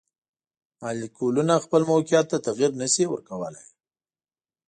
مالیکولونه 0.81 1.55
خپل 1.65 1.81
موقیعت 1.91 2.25
ته 2.31 2.37
تغیر 2.47 2.71
نشي 2.81 3.05
ورکولی. 3.07 3.65